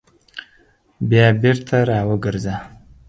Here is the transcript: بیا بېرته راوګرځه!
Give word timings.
بیا 1.09 1.25
بېرته 1.41 1.77
راوګرځه! 1.89 2.55